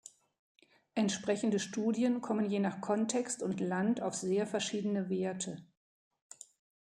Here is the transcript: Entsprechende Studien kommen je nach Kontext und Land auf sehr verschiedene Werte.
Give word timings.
Entsprechende 0.95 1.59
Studien 1.59 2.21
kommen 2.21 2.49
je 2.49 2.57
nach 2.59 2.81
Kontext 2.81 3.43
und 3.43 3.59
Land 3.59 4.01
auf 4.01 4.15
sehr 4.15 4.47
verschiedene 4.47 5.11
Werte. 5.11 5.63